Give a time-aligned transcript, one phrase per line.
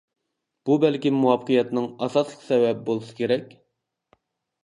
[0.67, 3.53] بۇ بەلكىم مۇۋەپپەقىيەتنىڭ ئاساسلىق سەۋەبى بولسا كېرەك.